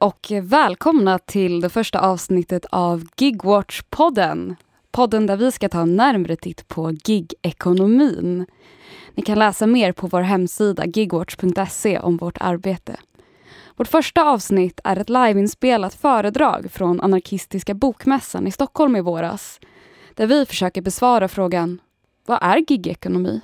[0.00, 4.56] Hej och välkomna till det första avsnittet av Gigwatch-podden.
[4.90, 8.46] Podden där vi ska ta en närmare titt på gigekonomin.
[9.14, 12.96] Ni kan läsa mer på vår hemsida gigwatch.se om vårt arbete.
[13.76, 19.60] Vårt första avsnitt är ett liveinspelat föredrag från anarkistiska bokmässan i Stockholm i våras.
[20.14, 21.80] Där vi försöker besvara frågan
[22.26, 23.40] Vad är gigekonomi?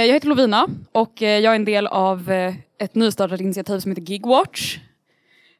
[0.00, 3.78] Eh, jag heter Lovina och eh, jag är en del av eh, ett nystartat initiativ
[3.78, 4.78] som heter Gigwatch.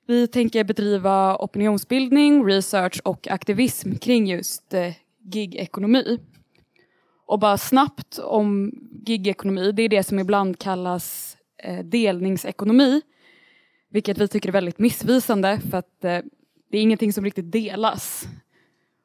[0.06, 4.74] Vi tänker bedriva opinionsbildning, research och aktivism kring just
[5.22, 6.18] gigekonomi.
[7.26, 8.72] Och bara snabbt om
[9.06, 11.36] gigekonomi, det är det som ibland kallas
[11.84, 13.02] delningsekonomi.
[13.91, 16.22] Vilket vi tycker är väldigt missvisande för att det
[16.72, 18.28] är ingenting som riktigt delas.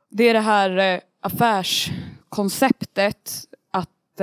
[0.10, 3.32] Det är det här affärskonceptet
[3.72, 4.22] att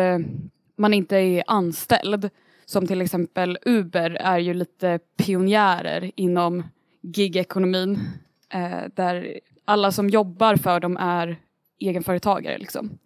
[0.83, 2.31] man inte är anställd.
[2.65, 6.63] Som till exempel Uber är ju lite pionjärer inom
[7.01, 8.01] gigekonomin.
[8.49, 11.37] Eh, där alla som jobbar för dem är
[11.81, 12.59] egenföretagare.
[12.59, 12.99] Liksom.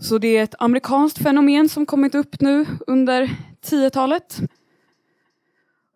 [0.00, 3.30] Så det är ett amerikanskt fenomen som kommit upp nu under
[3.62, 4.40] 10-talet.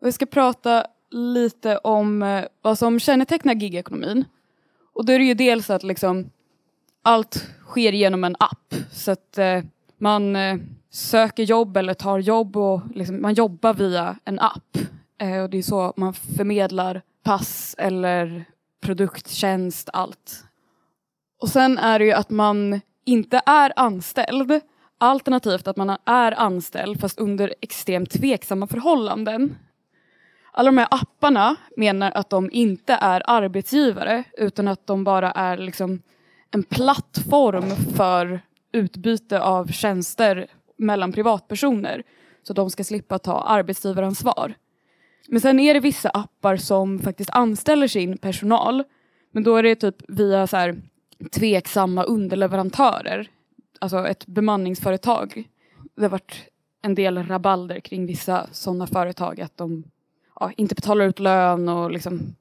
[0.00, 4.24] Jag ska prata lite om eh, vad som kännetecknar gigekonomin.
[4.94, 6.30] Och då är det ju dels att liksom
[7.02, 8.74] allt sker genom en app.
[8.92, 9.62] Så att eh,
[10.02, 10.56] man eh,
[10.90, 14.76] söker jobb eller tar jobb och liksom, man jobbar via en app.
[15.18, 18.44] Eh, och det är så man förmedlar pass eller
[18.80, 20.44] produkttjänst, allt.
[21.40, 24.60] Och sen är det ju att man inte är anställd
[24.98, 29.56] alternativt att man är anställd fast under extremt tveksamma förhållanden.
[30.52, 35.56] Alla de här apparna menar att de inte är arbetsgivare utan att de bara är
[35.56, 36.02] liksom
[36.50, 38.40] en plattform för
[38.72, 40.46] utbyte av tjänster
[40.76, 42.02] mellan privatpersoner
[42.42, 44.54] så de ska slippa ta arbetsgivaransvar.
[45.28, 48.84] Men sen är det vissa appar som faktiskt anställer sin personal
[49.32, 50.82] men då är det typ via så här
[51.32, 53.30] tveksamma underleverantörer,
[53.78, 55.44] alltså ett bemanningsföretag.
[55.96, 56.48] Det har varit
[56.82, 59.84] en del rabalder kring vissa sådana företag att de
[60.40, 62.34] ja, inte betalar ut lön och liksom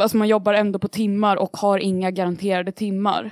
[0.00, 3.30] Alltså man jobbar ändå på timmar och har inga garanterade timmar.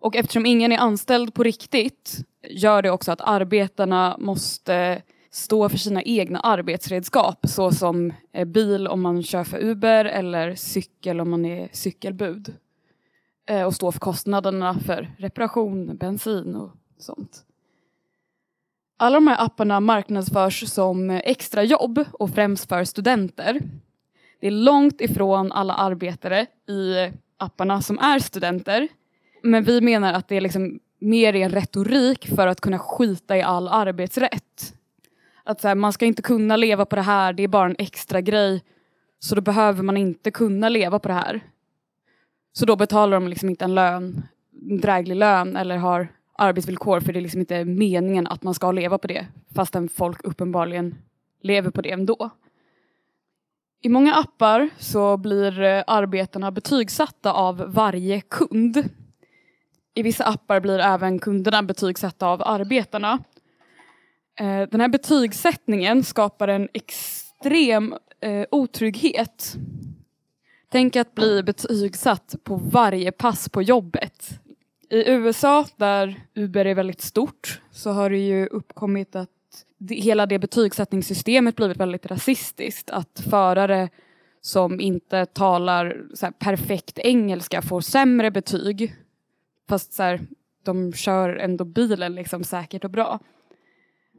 [0.00, 2.18] Och eftersom ingen är anställd på riktigt
[2.50, 9.00] gör det också att arbetarna måste stå för sina egna arbetsredskap såsom eh, bil om
[9.00, 12.54] man kör för Uber eller cykel om man är cykelbud.
[13.46, 17.44] Eh, och stå för kostnaderna för reparation, bensin och sånt.
[18.98, 23.60] Alla de här apparna marknadsförs som eh, extrajobb och främst för studenter.
[24.40, 28.88] Det är långt ifrån alla arbetare i apparna som är studenter
[29.42, 33.42] men vi menar att det är liksom mer en retorik för att kunna skita i
[33.42, 34.74] all arbetsrätt.
[35.44, 37.76] Att så här, man ska inte kunna leva på det här, det är bara en
[37.78, 38.64] extra grej.
[39.18, 41.40] Så då behöver man inte kunna leva på det här.
[42.52, 44.22] Så då betalar de liksom inte en lön,
[44.70, 46.08] en dräglig lön eller har
[46.38, 50.24] arbetsvillkor för det är liksom inte meningen att man ska leva på det fastän folk
[50.24, 50.94] uppenbarligen
[51.42, 52.30] lever på det ändå.
[53.82, 58.88] I många appar så blir eh, arbetarna betygsatta av varje kund
[59.94, 63.18] i vissa appar blir även kunderna betygsatta av arbetarna.
[64.38, 69.54] Eh, den här betygssättningen skapar en extrem eh, otrygghet.
[70.68, 74.40] Tänk att bli betygsatt på varje pass på jobbet.
[74.90, 79.28] I USA, där Uber är väldigt stort, så har det ju uppkommit att
[79.88, 82.90] hela det betygssättningssystemet blivit väldigt rasistiskt.
[82.90, 83.88] Att förare
[84.40, 86.06] som inte talar
[86.38, 88.94] perfekt engelska får sämre betyg
[89.70, 90.20] Fast så här,
[90.62, 93.18] de kör ändå bilen liksom säkert och bra.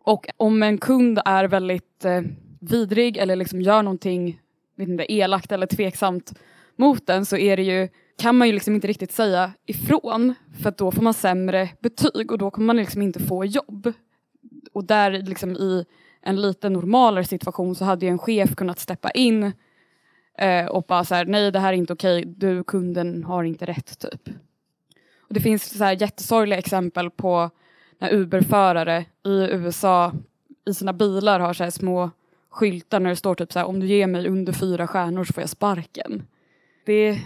[0.03, 2.21] Och om en kund är väldigt eh,
[2.59, 4.42] vidrig eller liksom gör någonting
[4.75, 6.39] vet inte, elakt eller tveksamt
[6.75, 10.69] mot den så är det ju, kan man ju liksom inte riktigt säga ifrån för
[10.69, 13.94] att då får man sämre betyg och då kommer man liksom inte få jobb.
[14.74, 15.86] Och där liksom i
[16.21, 19.51] en lite normalare situation så hade ju en chef kunnat steppa in
[20.38, 23.65] eh, och bara så här, nej det här är inte okej, du kunden har inte
[23.65, 24.30] rätt typ.
[25.31, 27.50] Och det finns så här jättesorgliga exempel på
[28.00, 30.12] när Uber-förare i USA
[30.66, 32.12] i sina bilar har så små
[32.50, 35.33] skyltar när det står typ så här om du ger mig under fyra stjärnor så
[35.33, 36.28] får jag sparken.
[36.86, 37.19] Det är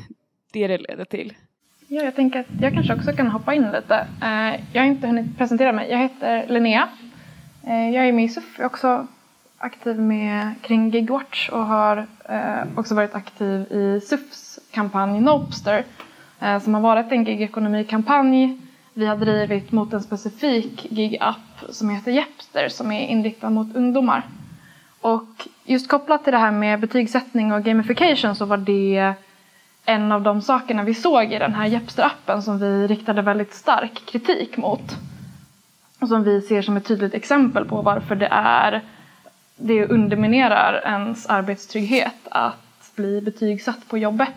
[0.53, 1.33] det det leder till.
[1.87, 4.07] Ja, jag tänker att jag kanske också kan hoppa in lite.
[4.21, 5.91] Eh, jag har inte hunnit presentera mig.
[5.91, 6.89] Jag heter Linnea.
[7.67, 8.53] Eh, jag är med i SUF.
[8.57, 9.07] Jag är också
[9.57, 15.83] aktiv med kring Gigwatch och har eh, också varit aktiv i SUFs kampanj Nopster
[16.39, 18.57] Eh, som har varit en gigekonomikampanj
[18.93, 24.23] vi har drivit mot en specifik gig-app som heter Jepster som är inriktad mot ungdomar.
[25.01, 29.13] Och just kopplat till det här med betygssättning och gamification så var det
[29.85, 34.05] en av de sakerna vi såg i den här Jepster-appen som vi riktade väldigt stark
[34.05, 34.95] kritik mot.
[35.99, 38.81] Och som vi ser som ett tydligt exempel på varför det är
[39.55, 44.35] det underminerar ens arbetstrygghet att bli betygsatt på jobbet.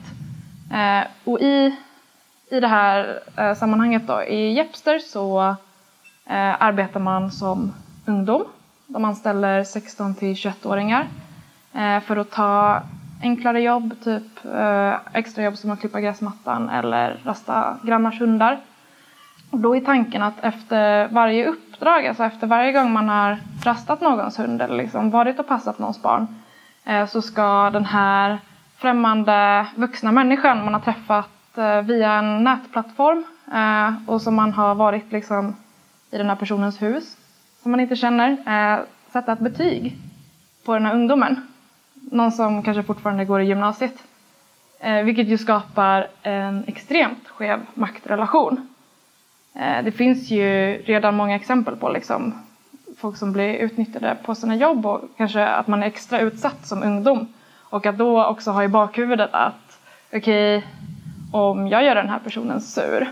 [0.73, 1.77] Eh, och i,
[2.51, 5.41] i det här eh, sammanhanget då, i Jepster så
[6.27, 7.75] eh, arbetar man som
[8.07, 8.45] ungdom.
[8.87, 11.07] De anställer 16 till 21-åringar
[11.73, 12.83] eh, för att ta
[13.23, 18.59] enklare jobb, typ eh, extrajobb som att klippa gräsmattan eller rasta grannars hundar.
[19.51, 24.01] Och då är tanken att efter varje uppdrag, alltså efter varje gång man har rastat
[24.01, 26.27] någons hund eller liksom varit och passat någons barn,
[26.85, 28.39] eh, så ska den här
[28.77, 34.75] främmande vuxna människan man har träffat Eh, via en nätplattform eh, och som man har
[34.75, 35.57] varit liksom
[36.11, 37.17] i den här personens hus,
[37.63, 39.97] som man inte känner, eh, sätta ett betyg
[40.65, 41.49] på den här ungdomen
[42.11, 43.95] någon som kanske fortfarande går i gymnasiet.
[44.81, 48.69] Eh, vilket ju skapar en extremt skev maktrelation.
[49.55, 52.35] Eh, det finns ju redan många exempel på liksom,
[52.97, 56.83] folk som blir utnyttjade på sina jobb och kanske att man är extra utsatt som
[56.83, 57.29] ungdom.
[57.71, 59.81] Och att då också ha i bakhuvudet att
[60.13, 60.69] okej, okay,
[61.31, 63.03] om jag gör den här personen sur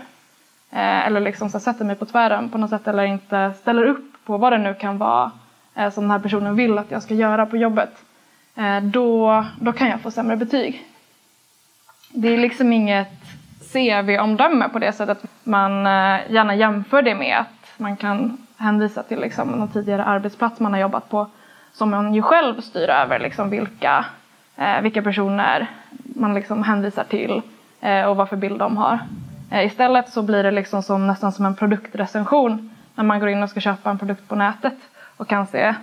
[0.71, 4.13] eh, eller liksom så sätter mig på tvären på något sätt eller inte ställer upp
[4.25, 5.31] på vad det nu kan vara
[5.75, 7.91] eh, som den här personen vill att jag ska göra på jobbet
[8.55, 10.83] eh, då, då kan jag få sämre betyg.
[12.09, 13.21] Det är liksom inget
[13.73, 15.85] CV-omdöme på det sättet man
[16.29, 20.79] gärna jämför det med att man kan hänvisa till liksom någon tidigare arbetsplats man har
[20.79, 21.27] jobbat på
[21.73, 24.05] som man ju själv styr över liksom vilka,
[24.81, 25.67] vilka personer
[26.15, 27.41] man liksom hänvisar till
[27.87, 28.99] Eh, och vad för bild de har.
[29.51, 33.43] Eh, istället så blir det liksom som, nästan som en produktrecension när man går in
[33.43, 34.77] och ska köpa en produkt på nätet
[35.17, 35.75] och kan se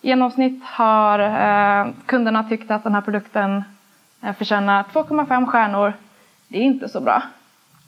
[0.00, 3.64] i genomsnitt har eh, kunderna tyckt att den här produkten
[4.22, 5.92] eh, förtjänar 2,5 stjärnor.
[6.48, 7.22] Det är inte så bra.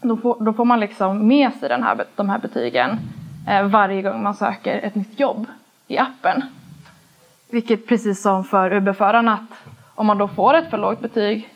[0.00, 2.98] Då får, då får man liksom med sig den här, de här betygen
[3.48, 5.46] eh, varje gång man söker ett nytt jobb
[5.86, 6.42] i appen.
[7.50, 9.64] Vilket precis som för Uberföraren att
[9.94, 11.48] om man då får ett för lågt betyg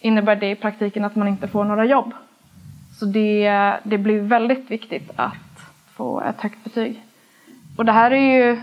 [0.00, 2.12] innebär det i praktiken att man inte får några jobb.
[2.98, 5.34] Så det, det blir väldigt viktigt att
[5.94, 7.02] få ett högt betyg.
[7.76, 8.62] Och det här är ju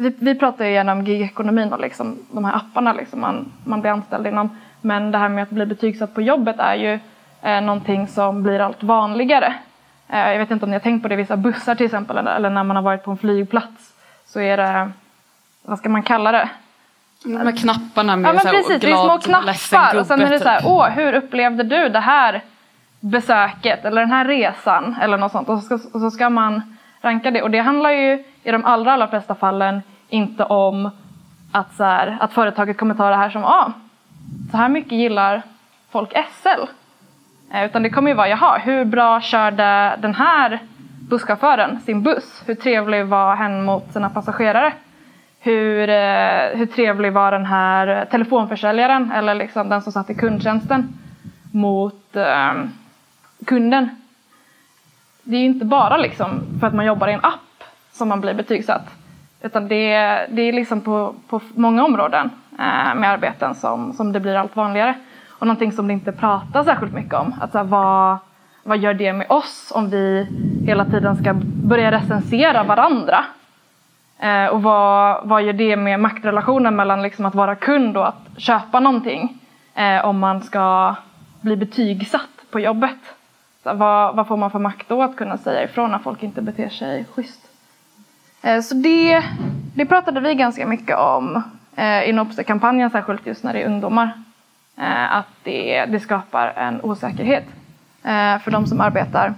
[0.00, 3.80] vi, vi pratar ju gärna om gigekonomin och liksom, de här apparna liksom man, man
[3.80, 4.58] blir anställd inom.
[4.80, 6.98] Men det här med att bli betygsatt på jobbet är ju
[7.42, 9.54] eh, någonting som blir allt vanligare.
[10.08, 12.36] Eh, jag vet inte om ni har tänkt på det, vissa bussar till exempel eller,
[12.36, 13.92] eller när man har varit på en flygplats
[14.26, 14.90] så är det,
[15.62, 16.50] vad ska man kalla det?
[17.24, 20.22] De här knapparna med ja, men så precis, glad, det är små knappar och sen
[20.22, 20.68] är det så här, typ.
[20.68, 22.42] åh hur upplevde du det här
[23.00, 26.76] besöket eller den här resan eller något sånt och så ska, och så ska man
[27.00, 30.90] ranka det och det handlar ju i de allra, allra flesta fallen inte om
[31.52, 33.72] att, så här, att företaget kommer ta det här som ah,
[34.50, 35.42] så här mycket gillar
[35.90, 36.64] folk SL.
[37.52, 40.58] Eh, utan det kommer ju vara, jaha, hur bra körde den här
[41.08, 42.42] busschauffören sin buss?
[42.46, 44.72] Hur trevlig var hen mot sina passagerare?
[45.42, 50.88] Hur, eh, hur trevlig var den här telefonförsäljaren eller liksom den som satt i kundtjänsten
[51.52, 52.52] mot eh,
[53.46, 53.88] kunden?
[55.22, 58.20] Det är ju inte bara liksom för att man jobbar i en app som man
[58.20, 58.90] blir betygsatt.
[59.42, 59.86] Utan det,
[60.30, 64.56] det är liksom på, på många områden eh, med arbeten som, som det blir allt
[64.56, 64.94] vanligare.
[65.28, 67.34] Och någonting som det inte pratas särskilt mycket om.
[67.40, 68.18] Alltså vad,
[68.62, 70.26] vad gör det med oss om vi
[70.66, 73.24] hela tiden ska börja recensera varandra?
[74.20, 78.28] Eh, och vad, vad gör det med maktrelationen mellan liksom att vara kund och att
[78.36, 79.38] köpa någonting?
[79.74, 80.94] Eh, om man ska
[81.40, 82.98] bli betygsatt på jobbet.
[83.62, 86.42] Så vad, vad får man för makt då att kunna säga ifrån när folk inte
[86.42, 87.40] beter sig schysst?
[88.42, 89.24] Eh, så det,
[89.74, 91.42] det pratade vi ganska mycket om
[91.76, 94.12] eh, i Nopse-kampanjen, särskilt just när det är ungdomar.
[94.76, 97.44] Eh, att det, det skapar en osäkerhet
[98.02, 99.34] eh, för de som arbetar.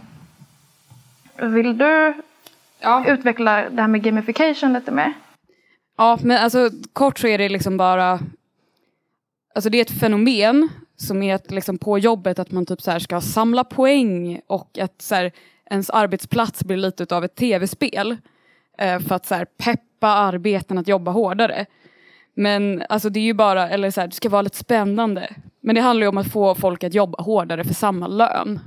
[1.37, 2.15] Vill du
[2.83, 3.05] ja.
[3.09, 5.13] utveckla det här med gamification lite mer?
[5.99, 8.21] Ja, men alltså kort så är det liksom bara
[9.55, 13.01] Alltså det är ett fenomen som är att liksom på jobbet att man typ så
[13.01, 15.33] ska samla poäng och att så här,
[15.71, 18.17] ens arbetsplats blir lite av ett tv-spel
[18.79, 21.67] eh, för att så här, peppa arbeten att jobba hårdare.
[22.35, 25.35] Men alltså det är ju bara, eller så här, det ska vara lite spännande.
[25.61, 28.61] Men det handlar ju om att få folk att jobba hårdare för samma lön.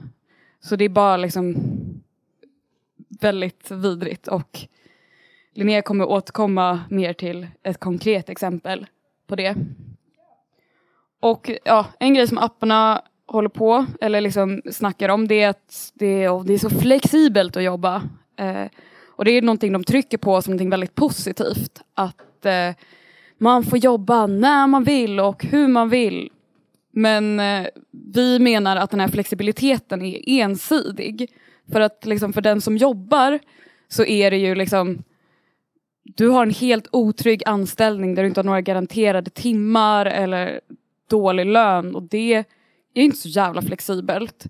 [0.62, 1.56] Så det är bara liksom
[3.26, 4.60] väldigt vidrigt och
[5.54, 8.86] Linnea kommer återkomma mer till ett konkret exempel
[9.28, 9.56] på det.
[11.20, 15.92] Och ja, en grej som apparna håller på eller liksom snackar om det är att
[15.94, 17.96] det är, det är så flexibelt att jobba.
[18.38, 18.66] Eh,
[19.08, 21.82] och det är någonting de trycker på som någonting väldigt positivt.
[21.94, 22.76] Att eh,
[23.38, 26.30] man får jobba när man vill och hur man vill.
[26.92, 27.68] Men eh,
[28.14, 31.32] vi menar att den här flexibiliteten är ensidig.
[31.72, 33.40] För att liksom, för den som jobbar
[33.88, 35.04] så är det ju liksom
[36.06, 40.62] du har en helt otrygg anställning där du inte har några garanterade timmar eller
[41.10, 42.34] dålig lön och det
[42.94, 44.46] är inte så jävla flexibelt.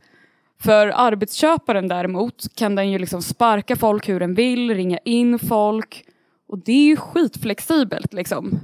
[0.59, 6.05] För arbetsköparen däremot kan den ju liksom sparka folk hur den vill, ringa in folk
[6.47, 8.59] och det är ju skitflexibelt liksom.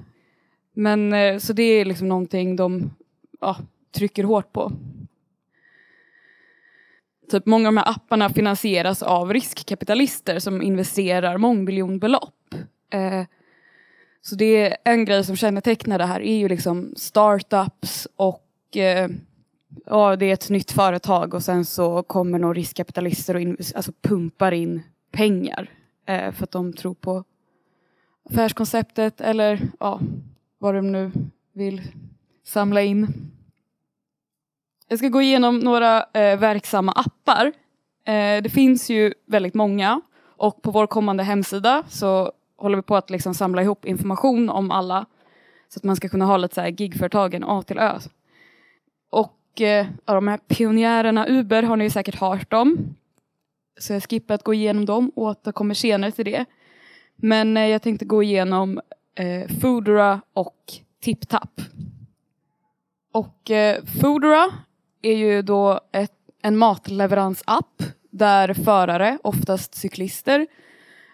[0.73, 2.91] Men eh, så det är liksom någonting de
[3.41, 3.57] ja,
[3.95, 4.71] trycker hårt på.
[7.31, 12.55] Typ många av de här apparna finansieras av riskkapitalister som investerar mångmiljonbelopp.
[12.93, 13.25] Eh,
[14.21, 19.09] så det är en grej som kännetecknar det här är ju liksom startups och eh,
[19.85, 23.91] ja, det är ett nytt företag och sen så kommer några riskkapitalister och in, alltså
[24.01, 25.69] pumpar in pengar
[26.05, 27.23] eh, för att de tror på
[28.29, 29.99] affärskonceptet eller ja,
[30.57, 31.11] vad de nu
[31.53, 31.81] vill
[32.43, 33.31] samla in.
[34.91, 37.45] Jag ska gå igenom några eh, verksamma appar.
[38.05, 40.01] Eh, det finns ju väldigt många
[40.37, 44.71] och på vår kommande hemsida så håller vi på att liksom samla ihop information om
[44.71, 45.05] alla
[45.69, 47.99] så att man ska kunna ha lite så här gigföretagen A till Ö.
[49.11, 52.95] Och eh, de här pionjärerna Uber har ni ju säkert hört om.
[53.79, 56.45] Så jag skippar att gå igenom dem och återkommer senare till det.
[57.15, 58.81] Men eh, jag tänkte gå igenom
[59.15, 61.61] eh, Foodora och TipTap.
[63.13, 64.51] Och eh, Foodora
[65.01, 70.47] är ju då ett, en matleveransapp där förare, oftast cyklister,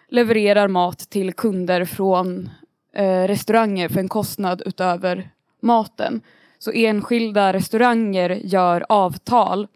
[0.08, 2.50] levererar mat till kunder från
[2.92, 5.30] eh, restauranger för en kostnad utöver
[5.60, 6.20] maten.
[6.58, 9.66] Så enskilda restauranger gör avtal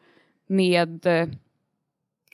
[0.46, 1.28] med eh,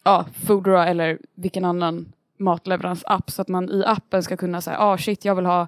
[0.05, 4.99] ja, Foodora eller vilken annan matleveransapp så att man i appen ska kunna säga ah
[4.99, 5.67] shit jag vill ha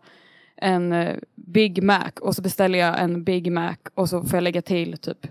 [0.56, 4.42] en eh, Big Mac och så beställer jag en Big Mac och så får jag
[4.42, 5.26] lägga till typ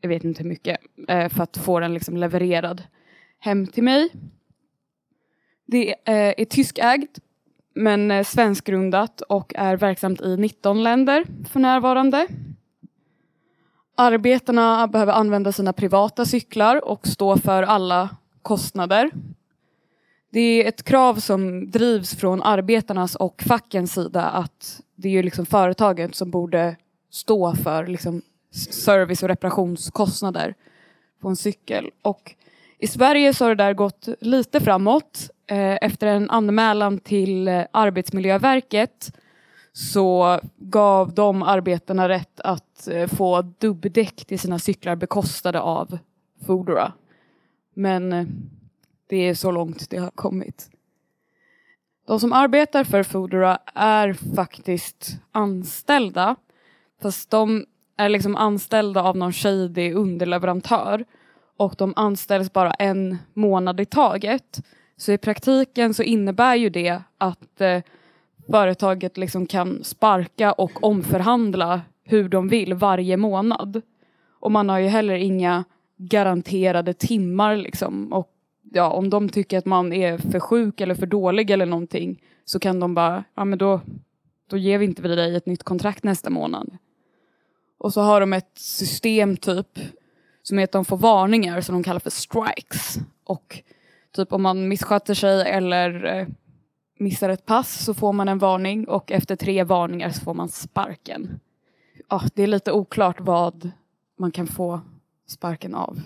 [0.00, 2.82] jag vet inte hur mycket eh, för att få den liksom levererad
[3.38, 4.08] hem till mig.
[5.66, 7.18] Det är, är tyskägt
[7.74, 12.26] men eh, svenskgrundat och är verksamt i 19 länder för närvarande.
[13.96, 19.10] Arbetarna behöver använda sina privata cyklar och stå för alla kostnader.
[20.32, 25.22] Det är ett krav som drivs från arbetarnas och fackens sida att det är ju
[25.22, 26.76] liksom företaget som borde
[27.10, 30.54] stå för liksom service och reparationskostnader
[31.20, 31.90] på en cykel.
[32.02, 32.34] Och
[32.78, 35.30] i Sverige så har det där gått lite framåt.
[35.46, 39.16] Eh, efter en anmälan till eh, Arbetsmiljöverket
[39.72, 45.98] så gav de arbetarna rätt att eh, få dubbdäck till sina cyklar bekostade av
[46.46, 46.92] Foodora.
[47.74, 48.10] Men
[49.06, 50.70] det är så långt det har kommit.
[52.06, 56.36] De som arbetar för Foodora är faktiskt anställda.
[57.02, 57.66] Fast de
[58.00, 61.04] är liksom anställda av någon shady underleverantör
[61.56, 64.60] och de anställs bara en månad i taget.
[64.96, 67.82] Så i praktiken så innebär ju det att eh,
[68.50, 73.82] företaget liksom kan sparka och omförhandla hur de vill varje månad.
[74.40, 75.64] Och man har ju heller inga
[75.96, 78.12] garanterade timmar liksom.
[78.12, 78.30] Och
[78.72, 82.58] ja, om de tycker att man är för sjuk eller för dålig eller någonting så
[82.58, 83.80] kan de bara, ja men då,
[84.50, 86.78] då ger vi inte dig ett nytt kontrakt nästa månad.
[87.80, 89.78] Och så har de ett system typ
[90.42, 92.98] som är att de får varningar som de kallar för strikes.
[93.24, 93.62] Och
[94.12, 96.26] typ om man missköter sig eller eh,
[96.98, 100.48] missar ett pass så får man en varning och efter tre varningar så får man
[100.48, 101.40] sparken.
[102.08, 103.70] Ja, det är lite oklart vad
[104.18, 104.80] man kan få
[105.26, 106.00] sparken av.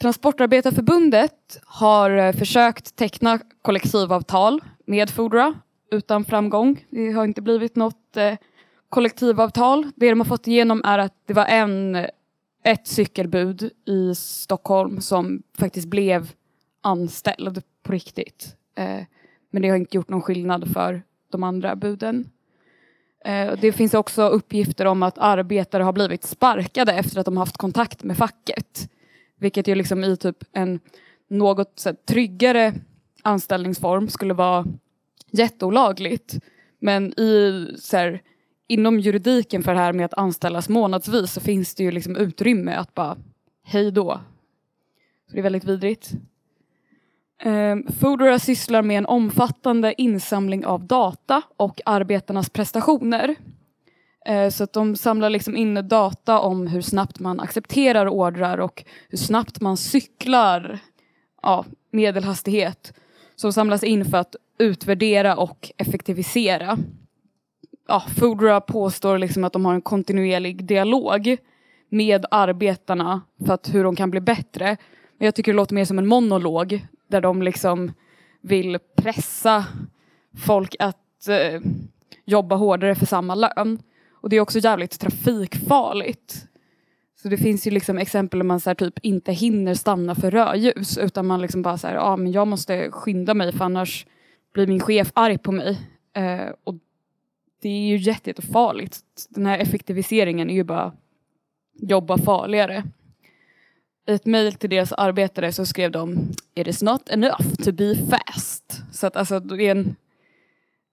[0.00, 5.54] Transportarbetarförbundet har eh, försökt teckna kollektivavtal med Fodra
[5.90, 6.84] utan framgång.
[6.90, 8.34] Det har inte blivit något eh,
[8.88, 9.90] kollektivavtal.
[9.96, 12.06] Det de har fått igenom är att det var en,
[12.64, 16.32] ett cykelbud i Stockholm som faktiskt blev
[16.80, 18.56] anställd på riktigt.
[18.74, 19.00] Eh,
[19.50, 22.30] men det har inte gjort någon skillnad för de andra buden.
[23.24, 27.56] Eh, det finns också uppgifter om att arbetare har blivit sparkade efter att de haft
[27.56, 28.90] kontakt med facket.
[29.36, 30.80] Vilket ju liksom i typ en
[31.28, 32.74] något så här, tryggare
[33.22, 34.66] anställningsform skulle vara
[35.30, 36.38] jätteolagligt.
[36.78, 38.22] Men i så här,
[38.68, 42.72] inom juridiken för det här med att anställas månadsvis så finns det ju liksom utrymme
[42.72, 43.16] att bara
[43.64, 44.20] hej då.
[45.26, 46.12] Så det är väldigt vidrigt.
[47.42, 53.34] Ehm, Foodora sysslar med en omfattande insamling av data och arbetarnas prestationer.
[54.26, 58.84] Ehm, så att de samlar liksom in data om hur snabbt man accepterar ordrar och
[59.08, 60.78] hur snabbt man cyklar
[61.42, 62.92] ja, medelhastighet
[63.36, 66.78] som samlas in för att utvärdera och effektivisera.
[67.90, 71.36] Ja, Foodra påstår liksom att de har en kontinuerlig dialog
[71.88, 74.76] med arbetarna för att hur de kan bli bättre.
[75.18, 77.92] Men jag tycker det låter mer som en monolog där de liksom
[78.40, 79.64] vill pressa
[80.38, 81.60] folk att eh,
[82.24, 83.78] jobba hårdare för samma lön.
[84.12, 86.46] Och det är också jävligt trafikfarligt.
[87.22, 90.30] Så det finns ju liksom exempel där man så här, typ inte hinner stanna för
[90.30, 94.06] rödljus utan man liksom bara säger ja men jag måste skynda mig för annars
[94.54, 95.78] blir min chef arg på mig.
[96.16, 96.74] Eh, och
[97.60, 99.00] det är ju jättefarligt.
[99.28, 100.92] Den här effektiviseringen är ju bara
[101.74, 102.82] jobba farligare.
[104.08, 107.94] I ett mejl till deras arbetare så skrev de It is not enough to be
[108.10, 108.82] fast.
[108.92, 109.96] Så att alltså det är en,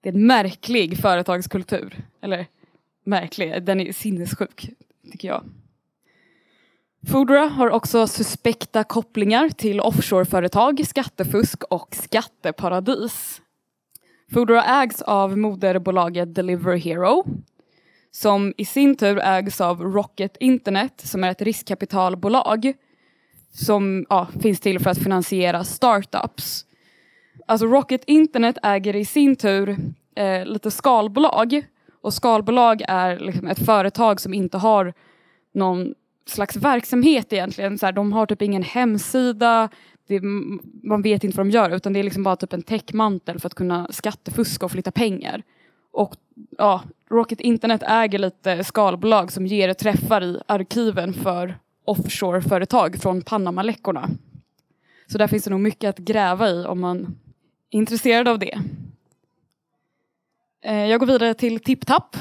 [0.00, 2.04] det är en märklig företagskultur.
[2.20, 2.46] Eller
[3.04, 4.70] märklig, den är sinnessjuk
[5.12, 5.44] tycker jag.
[7.08, 13.42] Foodra har också suspekta kopplingar till offshoreföretag, skattefusk och skatteparadis.
[14.32, 17.24] Foodora ägs av moderbolaget Deliver Hero
[18.10, 22.72] som i sin tur ägs av Rocket Internet som är ett riskkapitalbolag
[23.52, 26.66] som ja, finns till för att finansiera startups.
[27.46, 29.76] Alltså Rocket Internet äger i sin tur
[30.16, 31.62] eh, lite skalbolag
[32.00, 34.94] och skalbolag är liksom ett företag som inte har
[35.54, 35.94] någon
[36.26, 37.78] slags verksamhet egentligen.
[37.78, 39.68] Så här, de har typ ingen hemsida,
[40.06, 40.20] det,
[40.82, 43.46] man vet inte vad de gör utan det är liksom bara typ en täckmantel för
[43.46, 45.42] att kunna skattefuska och flytta pengar.
[45.92, 46.14] Och
[46.58, 54.08] ja, Rocket Internet äger lite skalbolag som ger träffar i arkiven för offshore-företag från Panamaläckorna.
[55.06, 56.98] Så där finns det nog mycket att gräva i om man
[57.70, 58.58] är intresserad av det.
[60.64, 62.16] Eh, jag går vidare till TipTap.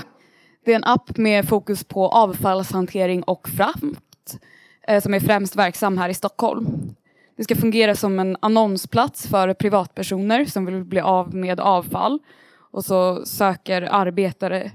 [0.66, 4.40] Det är en app med fokus på avfallshantering och frakt
[4.88, 6.96] eh, som är främst verksam här i Stockholm.
[7.36, 12.20] Det ska fungera som en annonsplats för privatpersoner som vill bli av med avfall
[12.58, 14.72] och så söker arbetare,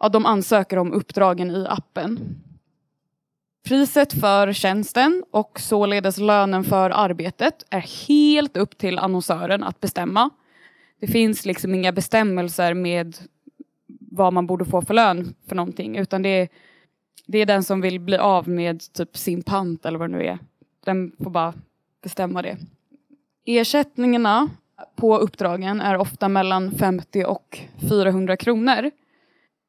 [0.00, 2.40] ja de ansöker om uppdragen i appen.
[3.68, 10.30] Priset för tjänsten och således lönen för arbetet är helt upp till annonsören att bestämma.
[11.00, 13.16] Det finns liksom inga bestämmelser med
[14.10, 16.48] vad man borde få för lön för någonting utan det är,
[17.26, 20.24] det är den som vill bli av med typ sin pant eller vad det nu
[20.24, 20.38] är.
[20.84, 21.54] Den får bara
[22.02, 22.56] bestämma det.
[23.46, 24.50] Ersättningarna
[24.96, 27.58] på uppdragen är ofta mellan 50 och
[27.88, 28.90] 400 kronor.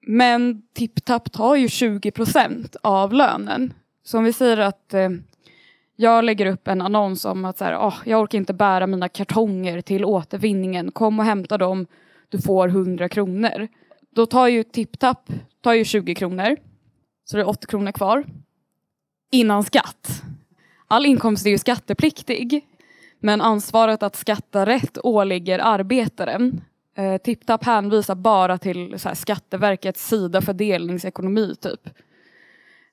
[0.08, 3.74] Men TipTap tar ju 20 procent av lönen.
[4.04, 5.10] Så om vi säger att eh,
[5.96, 9.10] jag lägger upp en annons om att så här, oh, jag orkar inte bära mina
[9.10, 11.88] kartonger till återvinningen, kom och hämta dem,
[12.30, 13.68] du får 100 kronor.
[14.16, 15.30] Då tar ju TipTap
[15.62, 16.58] tar ju 20 kronor,
[17.26, 18.26] så det är 80 kronor kvar.
[19.32, 20.24] Innan skatt.
[20.92, 22.66] All inkomst är ju skattepliktig.
[23.20, 26.62] Men ansvaret att skatta rätt åligger arbetaren.
[26.96, 31.90] Eh, TipTap hänvisar bara till så här, Skatteverkets sida för delningsekonomi typ.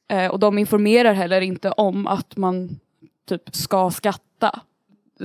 [0.08, 2.80] Eh, och de informerar heller inte om att man
[3.28, 4.60] typ ska skatta.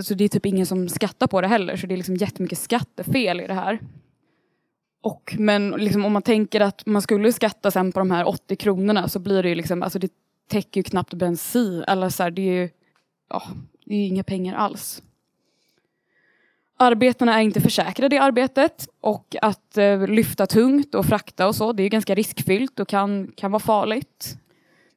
[0.02, 2.60] Så det är typ ingen som skattar på det heller så det är liksom jättemycket
[2.60, 3.80] skattefel i det här.
[5.04, 8.56] Och, men liksom, om man tänker att man skulle skatta sen på de här 80
[8.56, 10.10] kronorna så blir det ju liksom, alltså det
[10.48, 11.84] täcker ju knappt bensin.
[11.88, 12.70] Eller så här, det är ju,
[13.30, 13.44] ja,
[13.86, 15.02] det är inga pengar alls.
[16.78, 21.74] Arbetarna är inte försäkrade i arbetet och att eh, lyfta tungt och frakta och så,
[21.74, 24.38] det är ganska riskfyllt och kan, kan vara farligt.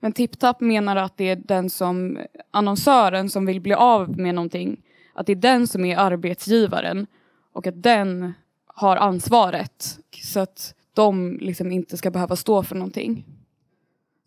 [0.01, 2.19] Men TipTap menar att det är den som
[2.51, 4.83] annonsören som vill bli av med någonting,
[5.15, 7.07] att det är den som är arbetsgivaren
[7.53, 8.33] och att den
[8.67, 13.25] har ansvaret så att de liksom inte ska behöva stå för någonting.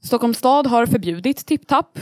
[0.01, 1.99] Stockholms stad har förbjudit tipptapp.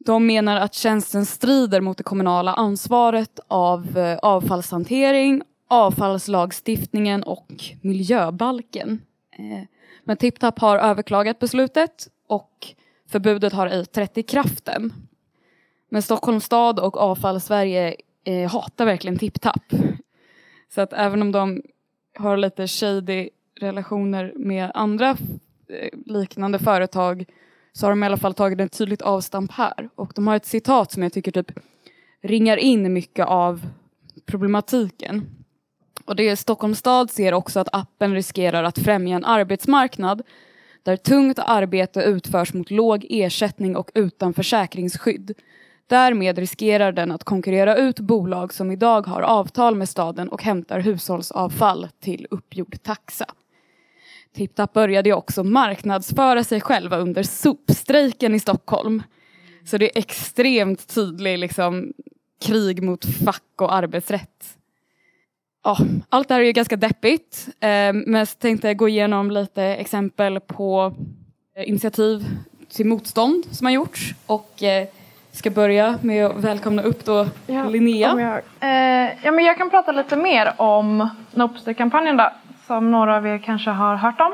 [0.00, 9.02] de menar att tjänsten strider mot det kommunala ansvaret av eh, avfallshantering, avfallslagstiftningen och miljöbalken.
[9.30, 9.64] Eh,
[10.04, 12.66] men TipTap har överklagat beslutet och
[13.08, 14.92] förbudet har ej trätt i kraften.
[15.88, 19.62] Men Stockholms stad och Avfall Sverige eh, hatar verkligen TipTap.
[20.74, 21.62] Så att även om de
[22.18, 25.16] har lite shady relationer med andra
[25.68, 27.24] Eh, liknande företag
[27.72, 29.88] så har de i alla fall tagit ett tydligt avstamp här.
[29.94, 31.50] Och de har ett citat som jag tycker typ
[32.22, 33.66] ringar in mycket av
[34.26, 35.26] problematiken.
[36.04, 40.22] Och det är Stockholms stad ser också att appen riskerar att främja en arbetsmarknad
[40.82, 45.34] där tungt arbete utförs mot låg ersättning och utan försäkringsskydd.
[45.86, 50.80] Därmed riskerar den att konkurrera ut bolag som idag har avtal med staden och hämtar
[50.80, 53.26] hushållsavfall till uppgjord taxa.
[54.36, 59.02] TipTap började ju också marknadsföra sig själva under sopstrejken i Stockholm.
[59.64, 61.92] Så det är extremt tydlig liksom,
[62.46, 64.56] krig mot fack och arbetsrätt.
[65.64, 69.62] Ja, allt det här är ju ganska deppigt, eh, men jag tänkte gå igenom lite
[69.62, 70.94] exempel på
[71.56, 72.26] eh, initiativ
[72.72, 74.88] till motstånd som har gjorts och eh,
[75.32, 78.20] ska börja med att välkomna upp då ja, Linnea.
[78.20, 78.36] Jag,
[78.70, 82.16] eh, ja, men jag kan prata lite mer om Nopster-kampanjen
[82.68, 84.32] som några av er kanske har hört om.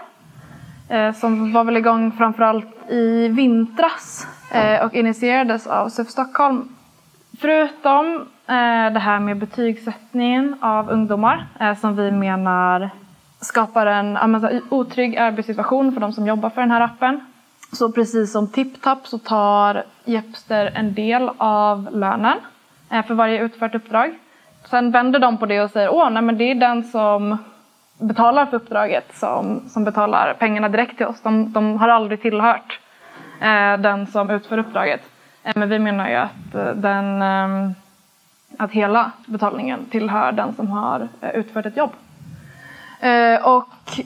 [0.88, 6.68] Eh, som var väl igång framförallt i vintras eh, och initierades av SUF Stockholm.
[7.40, 8.14] Förutom
[8.46, 12.90] eh, det här med betygssättningen av ungdomar eh, som vi menar
[13.40, 14.18] skapar en
[14.70, 17.20] otrygg arbetssituation för de som jobbar för den här appen
[17.72, 22.38] så precis som TipTap så tar Jepster en del av lönen
[22.90, 24.18] eh, för varje utfört uppdrag.
[24.70, 27.38] Sen vänder de på det och säger åh, nej, men det är den som
[27.98, 31.20] betalar för uppdraget som, som betalar pengarna direkt till oss.
[31.22, 32.80] De, de har aldrig tillhört
[33.40, 35.00] eh, den som utför uppdraget.
[35.44, 37.70] Eh, men vi menar ju att, eh, den, eh,
[38.58, 41.92] att hela betalningen tillhör den som har eh, utfört ett jobb.
[43.00, 44.00] Eh, och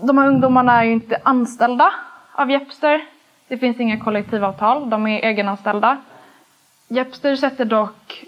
[0.00, 1.90] de här ungdomarna är ju inte anställda
[2.32, 3.04] av Jepster.
[3.48, 5.96] Det finns inga kollektivavtal, de är egenanställda.
[6.88, 8.24] Jepster sätter dock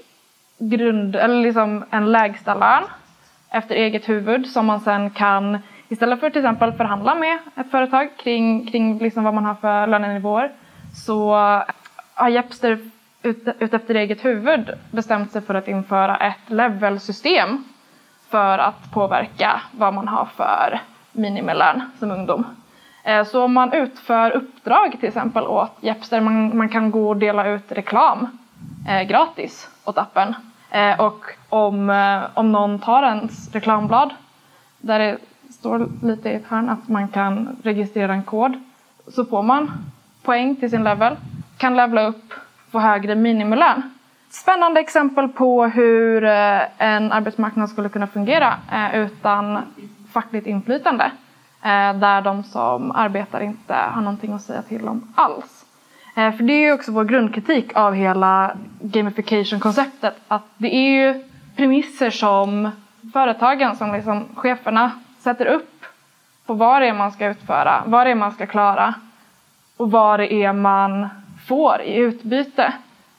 [0.58, 2.84] grund, eller liksom en lägsta lön
[3.50, 8.08] efter eget huvud som man sen kan istället för till exempel förhandla med ett företag
[8.16, 10.52] kring, kring liksom vad man har för lönenivåer
[10.94, 11.34] så
[12.14, 12.78] har Jepster
[13.22, 17.64] ut, ut efter eget huvud bestämt sig för att införa ett levelsystem
[18.28, 20.80] för att påverka vad man har för
[21.12, 22.44] minimilön som ungdom.
[23.04, 27.16] Eh, så om man utför uppdrag till exempel åt Jepster, man, man kan gå och
[27.16, 28.38] dela ut reklam
[28.88, 30.34] eh, gratis åt appen.
[30.70, 34.14] Eh, och om, eh, om någon tar ens reklamblad
[34.78, 35.18] där det
[35.50, 38.62] står lite i ett hörn att man kan registrera en kod
[39.08, 39.72] så får man
[40.22, 41.16] poäng till sin level,
[41.58, 42.34] kan levla upp,
[42.70, 43.82] få högre minimilön.
[44.30, 49.58] Spännande exempel på hur eh, en arbetsmarknad skulle kunna fungera eh, utan
[50.12, 51.04] fackligt inflytande.
[51.62, 55.65] Eh, där de som arbetar inte har någonting att säga till om alls.
[56.16, 60.14] Eh, för det är ju också vår grundkritik av hela gamification-konceptet.
[60.28, 61.24] Att det är ju
[61.56, 62.70] premisser som
[63.12, 65.84] företagen, som liksom cheferna sätter upp
[66.46, 68.94] på vad det är man ska utföra, vad det är man ska klara
[69.76, 71.08] och vad det är man
[71.48, 72.72] får i utbyte.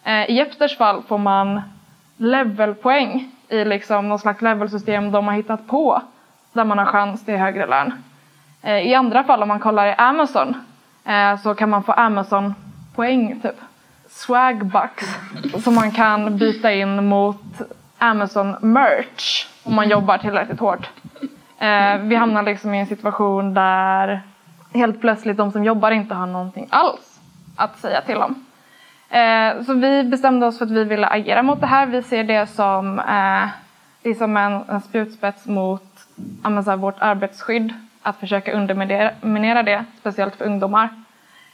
[0.03, 1.61] Eh, I Jepters fall får man
[2.17, 6.01] levelpoäng i liksom något slags levelsystem de har hittat på
[6.53, 7.93] där man har chans till högre lön.
[8.61, 10.57] Eh, I andra fall om man kollar i Amazon
[11.43, 12.53] så kan man få Amazon
[12.97, 13.55] poäng typ.
[14.09, 15.05] Swagbucks
[15.63, 17.61] som man kan byta in mot
[17.97, 20.89] Amazon merch om man jobbar tillräckligt hårt.
[21.59, 24.21] Eh, vi hamnar liksom i en situation där
[24.73, 27.19] helt plötsligt de som jobbar inte har någonting alls
[27.55, 28.45] att säga till om.
[29.09, 31.85] Eh, så vi bestämde oss för att vi ville agera mot det här.
[31.85, 33.49] Vi ser det som, eh,
[34.01, 35.83] det som en, en spjutspets mot
[36.77, 40.89] vårt arbetsskydd att försöka underminera det, speciellt för ungdomar.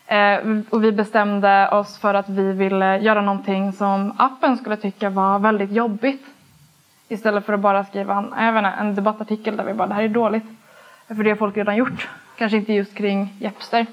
[0.07, 0.39] Eh,
[0.69, 5.39] och vi bestämde oss för att vi ville göra någonting som appen skulle tycka var
[5.39, 6.25] väldigt jobbigt.
[7.07, 10.03] Istället för att bara skriva en, jag inte, en debattartikel där vi bara det här
[10.03, 10.45] är dåligt.
[11.07, 12.09] För det har folk redan gjort.
[12.37, 13.85] Kanske inte just kring Jepster.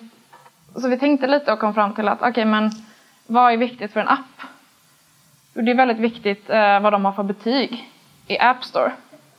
[0.74, 2.70] Så vi tänkte lite och kom fram till att okej okay, men
[3.26, 4.42] vad är viktigt för en app?
[5.52, 7.90] Det är väldigt viktigt eh, vad de har för betyg
[8.26, 8.92] i App Store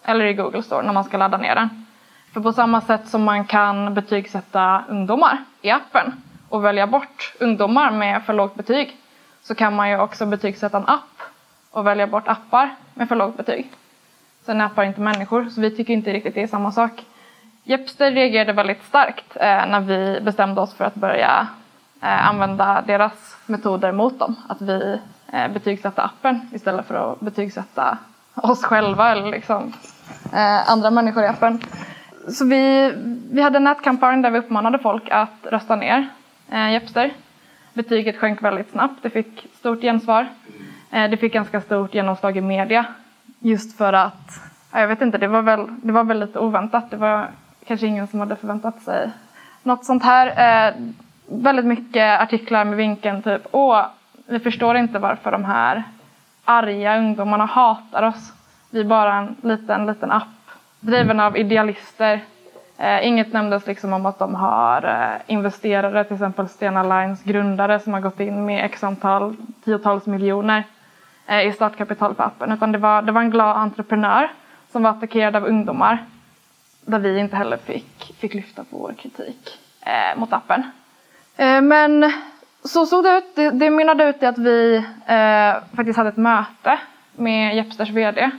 [0.04, 1.86] eller i Google Store när man ska ladda ner den.
[2.34, 6.14] För på samma sätt som man kan betygsätta ungdomar i appen
[6.52, 8.98] och välja bort ungdomar med för lågt betyg
[9.44, 11.22] så kan man ju också betygsätta en app
[11.72, 13.72] och välja bort appar med för lågt betyg.
[14.46, 16.92] Sen är appar inte människor, så vi tycker inte riktigt det är samma sak.
[17.64, 21.48] Jepster reagerade väldigt starkt eh, när vi bestämde oss för att börja
[22.02, 24.36] eh, använda deras metoder mot dem.
[24.50, 25.00] Att vi
[25.34, 27.98] eh, betygsätter appen istället för att betygsätta
[28.36, 29.74] oss själva eller liksom,
[30.34, 31.62] eh, andra människor i appen
[32.30, 32.94] så vi,
[33.32, 36.10] vi hade en nätkampanj där vi uppmanade folk att rösta ner
[36.52, 37.14] eh, Jepster.
[37.74, 40.28] Betyget sjönk väldigt snabbt, det fick stort gensvar.
[40.92, 42.86] Eh, det fick ganska stort genomslag i media.
[43.40, 46.92] Just för att, jag vet inte, det var väl, det var väl lite oväntat.
[46.92, 47.30] Det var
[47.68, 49.12] kanske ingen som hade förväntat sig
[49.64, 50.28] något sånt här.
[50.68, 50.74] Eh,
[51.26, 53.86] väldigt mycket artiklar med vinkeln typ, åh,
[54.26, 55.84] vi förstår inte varför de här
[56.46, 58.34] arga ungdomarna hatar oss.
[58.70, 60.28] Vi är bara en liten, liten app
[60.80, 62.20] driven av idealister.
[62.82, 67.80] Eh, inget nämndes liksom om att de har eh, investerare, till exempel Stena Lines grundare
[67.80, 70.64] som har gått in med x antal tiotals miljoner
[71.28, 72.52] eh, i startkapital för appen.
[72.52, 74.32] Utan det var, det var en glad entreprenör
[74.72, 76.06] som var attackerad av ungdomar
[76.86, 80.64] där vi inte heller fick, fick lyfta på vår kritik eh, mot appen.
[81.38, 82.12] Eh, men
[82.64, 83.36] så såg det ut.
[83.36, 86.80] Det, det mynnade ut i att vi eh, faktiskt hade ett möte
[87.16, 88.32] med Jepsters VD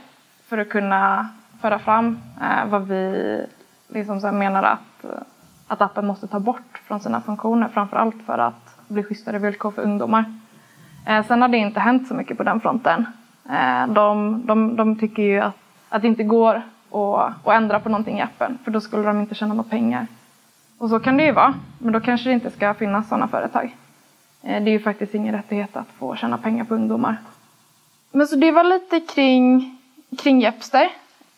[0.48, 1.28] för att kunna
[1.60, 3.46] föra fram eh, vad vi
[3.92, 5.04] liksom så menar att,
[5.66, 9.70] att appen måste ta bort från sina funktioner, framför allt för att bli schysstare villkor
[9.70, 10.24] för ungdomar.
[11.06, 13.06] Eh, sen har det inte hänt så mycket på den fronten.
[13.50, 15.56] Eh, de, de, de tycker ju att,
[15.88, 19.20] att det inte går att, att ändra på någonting i appen, för då skulle de
[19.20, 20.06] inte tjäna några pengar.
[20.78, 23.76] Och så kan det ju vara, men då kanske det inte ska finnas sådana företag.
[24.42, 27.16] Eh, det är ju faktiskt ingen rättighet att få tjäna pengar på ungdomar.
[28.12, 29.78] Men så det var lite kring,
[30.18, 30.88] kring Jepster.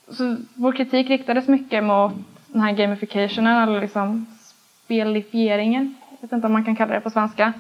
[0.09, 2.13] Så vår kritik riktades mycket mot
[2.55, 4.27] den här gamificationen, eller liksom
[4.85, 7.53] spelifieringen, jag vet inte om man kan kalla det på svenska,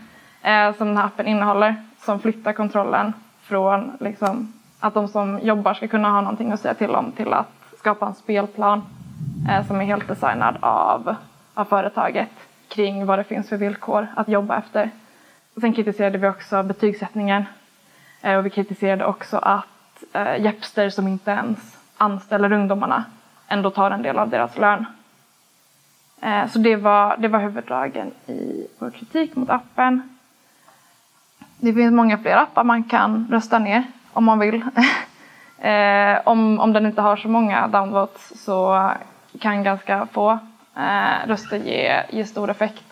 [0.42, 5.74] eh, som den här appen innehåller, som flyttar kontrollen från liksom, att de som jobbar
[5.74, 8.82] ska kunna ha någonting att säga till om till att skapa en spelplan
[9.50, 11.14] eh, som är helt designad av,
[11.54, 12.30] av företaget
[12.68, 14.90] kring vad det finns för villkor att jobba efter.
[15.60, 17.44] Sen kritiserade vi också betygssättningen
[18.22, 23.04] eh, och vi kritiserade också att eh, Jepster som inte ens anställer ungdomarna
[23.48, 24.86] ändå tar en del av deras lön.
[26.20, 30.16] Eh, så det var, det var huvuddragen i vår kritik mot appen.
[31.56, 34.64] Det finns många fler appar man kan rösta ner om man vill.
[35.58, 38.90] Eh, om, om den inte har så många downvotes så
[39.40, 40.38] kan ganska få
[40.76, 42.84] eh, röster ge, ge stor effekt.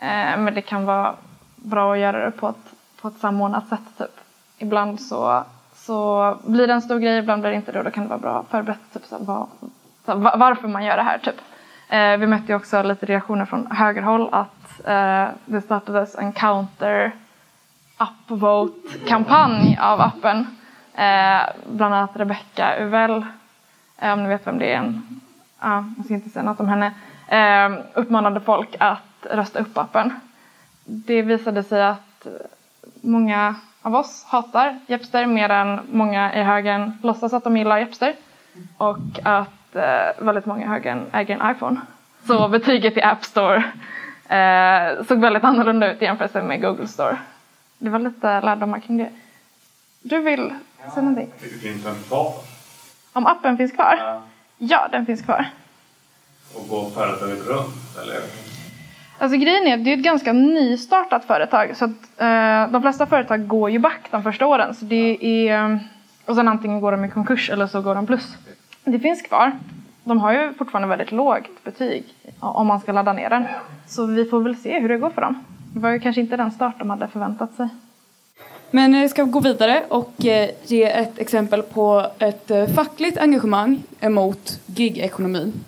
[0.00, 1.14] Eh, men det kan vara
[1.56, 3.98] bra att göra det på ett, på ett samordnat sätt.
[3.98, 4.20] Typ.
[4.58, 5.44] Ibland så,
[5.86, 8.08] så blir det en stor grej, ibland blir det inte det och då kan det
[8.08, 9.46] vara bra förberett typ, så var,
[10.06, 11.18] så varför man gör det här.
[11.18, 11.40] Typ.
[11.88, 17.12] Eh, vi mötte ju också lite reaktioner från högerhåll att eh, det startades en counter
[17.98, 20.46] upvote-kampanj av appen.
[20.94, 21.42] Eh,
[21.72, 23.26] bland annat Rebecca Uvell,
[23.98, 25.20] eh, om ni vet vem det är, en,
[25.60, 26.92] ja, jag ska inte säga något om henne,
[27.28, 30.20] eh, uppmanade folk att rösta upp appen.
[30.84, 32.26] Det visade sig att
[33.00, 38.16] många av oss hatar Jepster mer än många i högern låtsas att de gillar Jepster.
[38.76, 41.80] Och att eh, väldigt många i högern äger en iPhone.
[42.26, 43.56] Så betyget i App Store
[44.28, 47.16] eh, såg väldigt annorlunda ut i jämförelse med Google Store.
[47.78, 49.10] Det var lite lärdomar kring det.
[50.02, 50.52] Du vill
[50.84, 51.32] ja, säga någonting?
[51.62, 52.32] Finns den kvar?
[53.12, 53.96] Om appen finns kvar?
[53.98, 54.22] Ja,
[54.58, 55.46] ja den finns kvar.
[56.54, 57.98] Och går företaget runt?
[58.02, 58.20] Eller?
[59.18, 63.06] Alltså grejen är att det är ett ganska nystartat företag så att eh, de flesta
[63.06, 64.74] företag går ju back de första åren.
[64.74, 65.76] Så det är, eh,
[66.26, 68.36] och sen antingen går de i konkurs eller så går de plus.
[68.84, 69.52] Det finns kvar.
[70.04, 72.04] De har ju fortfarande väldigt lågt betyg
[72.40, 73.44] om man ska ladda ner den.
[73.86, 75.44] Så vi får väl se hur det går för dem.
[75.74, 77.68] Det var ju kanske inte den start de hade förväntat sig.
[78.70, 84.60] Men jag ska gå vidare och eh, ge ett exempel på ett fackligt engagemang emot
[84.66, 85.64] gigekonomin.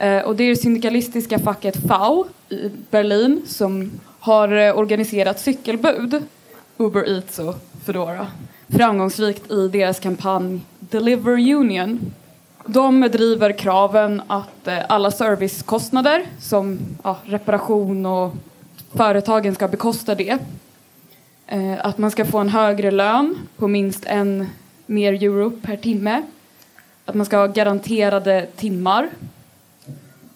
[0.00, 6.22] Eh, och det är det syndikalistiska facket FAU i Berlin som har eh, organiserat cykelbud,
[6.76, 8.26] Uber Eats och Foodora,
[8.68, 12.12] framgångsrikt i deras kampanj Deliver Union.
[12.66, 18.34] De driver kraven att eh, alla servicekostnader som ja, reparation och
[18.92, 20.38] företagen ska bekosta det.
[21.78, 24.46] Att man ska få en högre lön på minst en
[24.86, 26.22] mer euro per timme.
[27.04, 29.08] Att man ska ha garanterade timmar.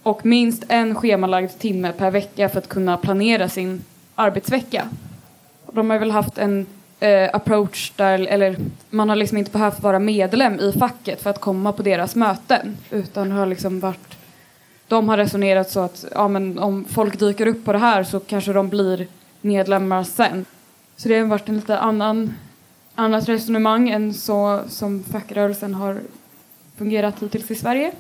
[0.05, 4.89] Och minst en schemalagd timme per vecka för att kunna planera sin arbetsvecka.
[5.73, 6.67] De har väl haft en
[7.01, 8.57] eh, approach där, eller
[8.91, 12.77] man har liksom inte behövt vara medlem i facket för att komma på deras möten.
[12.91, 14.17] Utan har liksom varit
[14.89, 18.21] de har resonerat så att ja, men om folk dyker upp på det här så
[18.21, 19.07] kanske de blir
[19.41, 20.45] medlemmar sen.
[20.97, 22.35] Så det har varit en lite annan,
[22.95, 26.01] annat resonemang än så som fackrörelsen har
[26.77, 27.93] fungerat hittills i Sverige.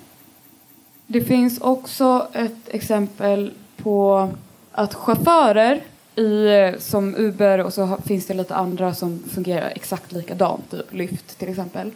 [1.06, 4.28] Det finns också ett exempel på
[4.72, 5.80] att chaufförer
[6.16, 11.38] i, som Uber och så finns det lite andra som fungerar exakt likadant, typ Lyft
[11.38, 11.90] till exempel,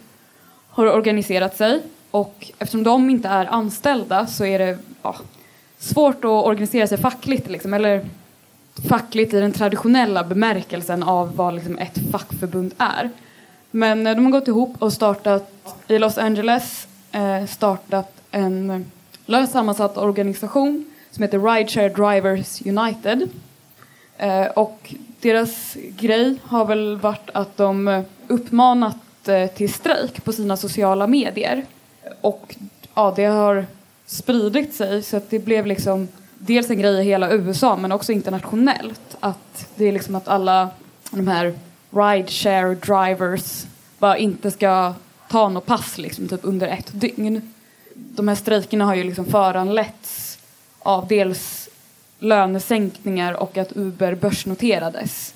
[0.69, 5.15] har organiserat sig och eftersom de inte är anställda så är det ja,
[5.79, 8.05] svårt att organisera sig fackligt, liksom, eller
[8.89, 13.09] fackligt i den traditionella bemärkelsen av vad liksom, ett fackförbund är.
[13.71, 15.53] Men eh, de har gått ihop och startat
[15.87, 18.85] i Los Angeles eh, startat en
[19.29, 23.29] löst sammansatt organisation som heter Rideshare Drivers United.
[24.17, 30.33] Eh, och deras grej har väl varit att de eh, uppmanat eh, till strejk på
[30.33, 31.65] sina sociala medier
[32.21, 32.55] och
[32.93, 33.65] ja, det har
[34.05, 38.11] spridit sig så att det blev liksom dels en grej i hela USA men också
[38.11, 39.17] internationellt.
[39.19, 40.69] Att det är liksom att alla
[41.11, 41.53] de här
[41.89, 43.65] rideshare drivers
[43.99, 44.93] bara inte ska
[45.29, 47.53] ta något pass liksom typ under ett dygn
[48.15, 50.39] de här strejkerna har ju liksom föranletts
[50.79, 51.69] av dels
[52.19, 55.33] lönesänkningar och att Uber börsnoterades.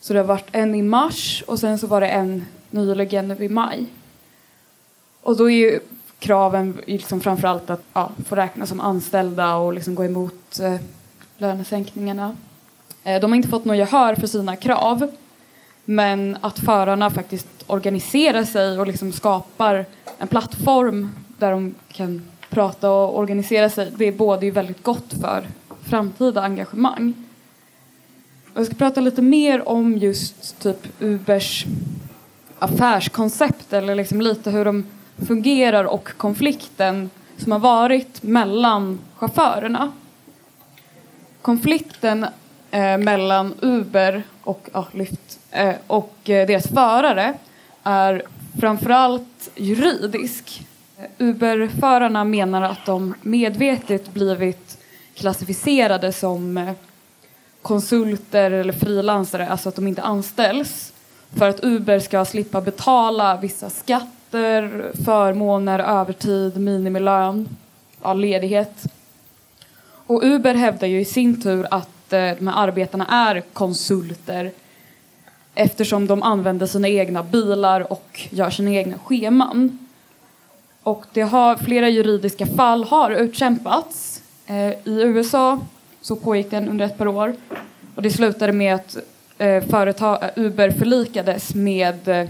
[0.00, 3.48] Så det har varit en i mars och sen så var det en nyligen i
[3.48, 3.86] maj.
[5.20, 5.80] Och då är ju
[6.18, 10.76] kraven liksom framförallt att ja, få räknas som anställda och liksom gå emot eh,
[11.38, 12.36] lönesänkningarna.
[13.04, 15.10] Eh, de har inte fått något gehör för sina krav
[15.84, 19.86] men att förarna faktiskt organiserar sig och liksom skapar
[20.18, 25.46] en plattform där de kan prata och organisera sig, det är både väldigt gott för
[25.82, 27.14] framtida engagemang.
[28.54, 31.66] Jag ska prata lite mer om just typ Ubers
[32.58, 34.86] affärskoncept eller liksom lite hur de
[35.26, 39.92] fungerar och konflikten som har varit mellan chaufförerna.
[41.42, 42.26] Konflikten
[42.70, 47.34] eh, mellan Uber och ja, Lyft eh, och eh, deras förare
[47.82, 48.22] är
[48.60, 50.67] framförallt juridisk.
[51.18, 54.78] Uber-förarna menar att de medvetet blivit
[55.14, 56.72] klassificerade som eh,
[57.62, 60.92] konsulter eller frilansare, alltså att de inte anställs
[61.36, 67.48] för att Uber ska slippa betala vissa skatter, förmåner, övertid, minimilön,
[68.02, 68.84] ja, ledighet.
[70.06, 74.50] Och Uber hävdar ju i sin tur att eh, de här arbetarna är konsulter
[75.54, 79.87] eftersom de använder sina egna bilar och gör sina egna scheman.
[80.88, 84.22] Och det har, flera juridiska fall har utkämpats.
[84.46, 85.60] Eh, I USA
[86.00, 87.36] så pågick den under ett par år.
[87.94, 88.96] Och det slutade med att
[89.38, 92.28] eh, företag, Uber förlikades med eh,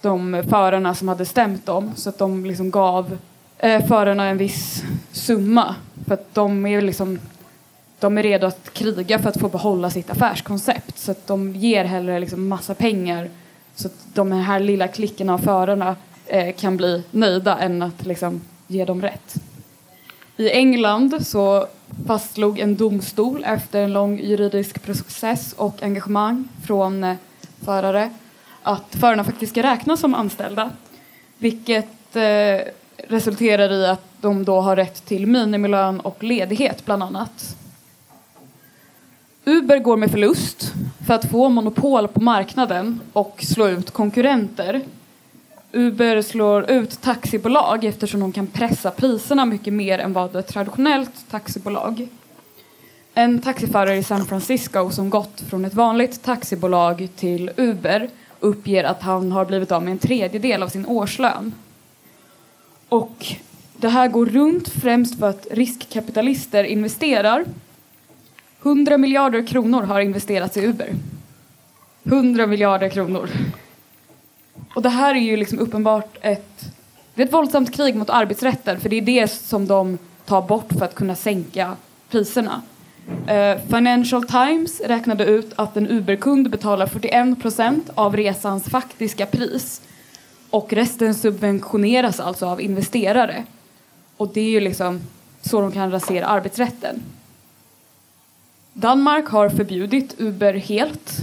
[0.00, 1.92] de förarna som hade stämt dem.
[1.96, 3.18] Så att de liksom gav
[3.58, 5.74] eh, förarna en viss summa.
[6.06, 7.18] För att de är liksom
[8.00, 10.98] de är redo att kriga för att få behålla sitt affärskoncept.
[10.98, 13.30] Så att de ger hellre liksom massa pengar.
[13.74, 15.96] Så att de här lilla klicken av förarna
[16.26, 19.34] Eh, kan bli nöjda än att liksom ge dem rätt.
[20.36, 21.66] I England så
[22.06, 27.16] fastslog en domstol efter en lång juridisk process och engagemang från eh,
[27.64, 28.10] förare
[28.62, 30.70] att förarna faktiskt ska räknas som anställda
[31.38, 32.60] vilket eh,
[33.08, 37.56] resulterar i att de då har rätt till minimilön och ledighet bland annat.
[39.44, 40.72] Uber går med förlust
[41.06, 44.82] för att få monopol på marknaden och slå ut konkurrenter.
[45.74, 51.30] Uber slår ut taxibolag eftersom de kan pressa priserna mycket mer än vad ett traditionellt
[51.30, 52.08] taxibolag.
[53.14, 58.08] En taxiförare i San Francisco som gått från ett vanligt taxibolag till Uber
[58.40, 61.54] uppger att han har blivit av med en tredjedel av sin årslön.
[62.88, 63.26] Och
[63.76, 67.44] det här går runt främst för att riskkapitalister investerar
[68.62, 70.94] 100 miljarder kronor har investerats i Uber.
[72.04, 73.28] 100 miljarder kronor.
[74.74, 76.74] Och det här är ju liksom uppenbart ett,
[77.14, 80.72] det är ett våldsamt krig mot arbetsrätten för det är det som de tar bort
[80.78, 81.76] för att kunna sänka
[82.10, 82.62] priserna.
[83.08, 89.82] Uh, Financial Times räknade ut att en Uber-kund betalar 41 procent av resans faktiska pris
[90.50, 93.44] och resten subventioneras alltså av investerare.
[94.16, 95.00] Och det är ju liksom
[95.42, 97.02] så de kan rasera arbetsrätten.
[98.72, 101.16] Danmark har förbjudit Uber helt,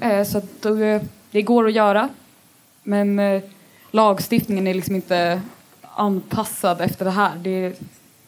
[0.00, 2.08] eh, så att eh, det går att göra.
[2.88, 3.42] Men eh,
[3.90, 5.40] lagstiftningen är liksom inte
[5.82, 7.36] anpassad efter det här.
[7.36, 7.80] Det,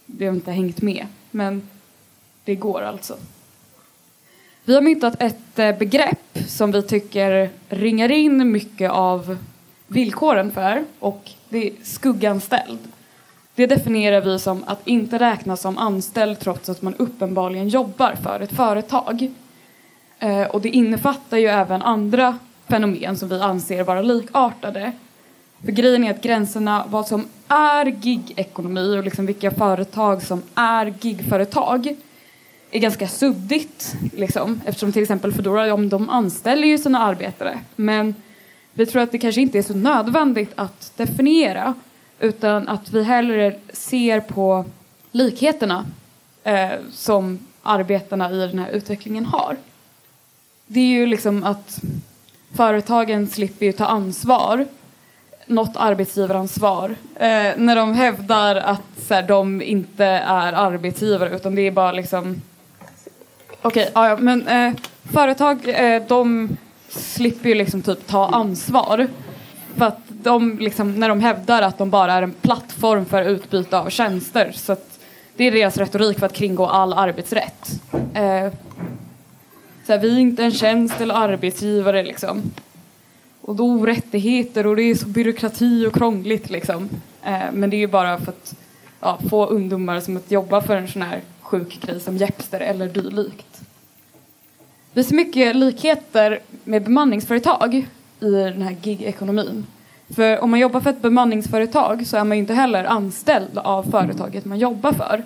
[0.07, 1.07] det har inte hängt med.
[1.31, 1.69] Men
[2.45, 3.17] det går alltså.
[4.65, 9.39] Vi har myntat ett eh, begrepp som vi tycker ringar in mycket av
[9.87, 12.79] villkoren för och det är skugganställd.
[13.55, 18.41] Det definierar vi som att inte räknas som anställd trots att man uppenbarligen jobbar för
[18.41, 19.31] ett företag.
[20.19, 22.39] Eh, och det innefattar ju även andra
[22.71, 24.93] fenomen som vi anser vara likartade.
[25.65, 30.95] För grejen är att gränserna vad som är gigekonomi och liksom vilka företag som är
[31.01, 31.97] gigföretag
[32.71, 33.95] är ganska suddigt.
[34.13, 37.59] Liksom, eftersom till exempel Foodora, ja, de anställer ju sina arbetare.
[37.77, 38.15] Men
[38.73, 41.75] vi tror att det kanske inte är så nödvändigt att definiera
[42.21, 44.65] utan att vi hellre ser på
[45.13, 45.87] likheterna
[46.45, 49.57] eh, som arbetarna i den här utvecklingen har.
[50.67, 51.81] Det är ju liksom att
[52.55, 54.67] företagen slipper ju ta ansvar,
[55.47, 61.63] något arbetsgivaransvar, eh, när de hävdar att så här, de inte är arbetsgivare utan det
[61.63, 62.43] är bara liksom
[63.63, 64.73] Okej, okay, ja, men eh,
[65.13, 66.57] företag eh, de
[66.89, 69.07] slipper ju liksom typ ta ansvar
[69.77, 73.79] för att de liksom, när de hävdar att de bara är en plattform för utbyte
[73.79, 74.99] av tjänster så att
[75.37, 77.71] det är deras retorik för att kringgå all arbetsrätt.
[78.15, 78.53] Eh,
[79.91, 82.43] så här, vi är inte en tjänst eller arbetsgivare liksom.
[83.41, 86.89] Och då rättigheter och det är så byråkrati och krångligt liksom.
[87.25, 88.55] Eh, men det är ju bara för att
[89.01, 92.89] ja, få ungdomar som att jobba för en sån här sjuk grej som Jepster eller
[92.89, 93.61] dylikt.
[94.93, 97.75] Vi ser mycket likheter med bemanningsföretag
[98.21, 99.67] i den här gig-ekonomin.
[100.09, 103.91] För om man jobbar för ett bemanningsföretag så är man ju inte heller anställd av
[103.91, 105.25] företaget man jobbar för.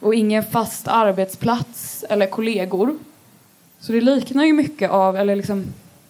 [0.00, 2.96] Och ingen fast arbetsplats eller kollegor.
[3.80, 5.64] Så det liknar ju mycket av, eller liksom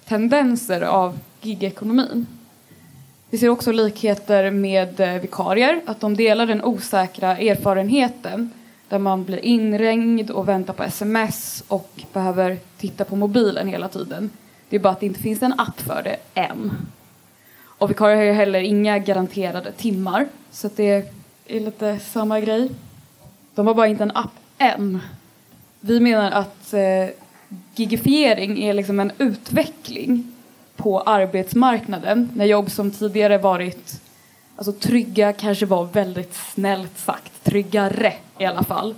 [0.04, 2.26] tendenser av gig-ekonomin.
[3.30, 8.50] Vi ser också likheter med eh, vikarier, att de delar den osäkra erfarenheten
[8.88, 14.30] där man blir inringd och väntar på sms och behöver titta på mobilen hela tiden.
[14.68, 16.72] Det är bara att det inte finns en app för det än.
[17.62, 21.12] Och vikarier har ju heller inga garanterade timmar så det
[21.46, 22.70] är lite samma grej.
[23.54, 25.00] De har bara inte en app än.
[25.80, 27.06] Vi menar att eh,
[27.74, 30.32] gigifiering är liksom en utveckling
[30.76, 34.00] på arbetsmarknaden när jobb som tidigare varit
[34.60, 38.94] alltså trygga kanske var väldigt snällt sagt, tryggare i alla fall,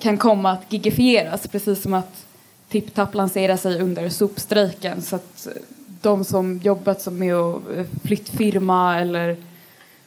[0.00, 2.26] kan komma att gigifieras precis som att
[2.68, 5.62] TipTap lanserar sig under sopstrejken så att eh,
[6.02, 9.36] de som jobbat som med att eh, flyttfirma eller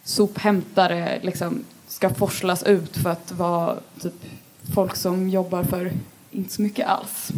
[0.03, 4.25] sophämtare liksom ska forslas ut för att vara typ
[4.73, 5.91] folk som jobbar för
[6.31, 7.31] inte så mycket alls.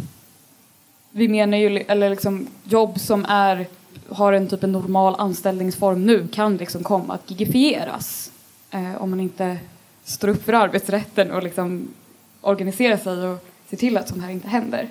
[1.18, 3.66] Vi menar ju, eller liksom jobb som är,
[4.08, 8.32] har en typ en normal anställningsform nu kan liksom komma att gigifieras
[8.70, 9.58] eh, om man inte
[10.04, 11.88] står upp för arbetsrätten och liksom
[12.40, 14.88] organiserar sig och ser till att sånt här inte händer.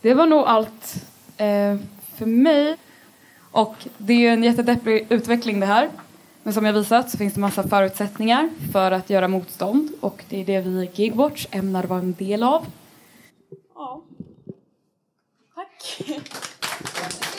[0.00, 1.04] Det var nog allt
[1.36, 1.76] eh,
[2.16, 2.76] för mig.
[3.50, 5.88] Och det är ju en jättedeppig utveckling det här.
[6.42, 10.40] Men som jag visat så finns det massa förutsättningar för att göra motstånd och det
[10.40, 12.66] är det vi i Gigwatch ämnar vara en del av.
[13.74, 14.02] Ja.
[15.82, 17.29] すいません。